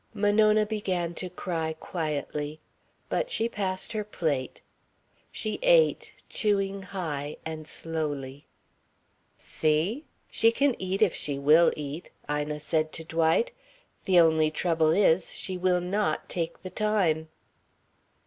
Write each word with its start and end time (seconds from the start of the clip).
Monona 0.15 0.65
began 0.65 1.13
to 1.13 1.29
cry 1.29 1.73
quietly. 1.79 2.59
But 3.07 3.29
she 3.29 3.47
passed 3.47 3.91
her 3.93 4.03
plate. 4.03 4.61
She 5.31 5.59
ate, 5.61 6.23
chewing 6.27 6.81
high, 6.81 7.37
and 7.45 7.67
slowly. 7.67 8.47
"See? 9.37 10.05
She 10.31 10.51
can 10.51 10.75
eat 10.79 11.03
if 11.03 11.13
she 11.13 11.37
will 11.37 11.71
eat," 11.75 12.09
Ina 12.27 12.59
said 12.59 12.91
to 12.93 13.03
Dwight. 13.03 13.51
"The 14.05 14.19
only 14.19 14.49
trouble 14.49 14.89
is, 14.89 15.33
she 15.33 15.55
will 15.55 15.81
not 15.81 16.27
take 16.27 16.63
the 16.63 16.71
time." 16.71 17.29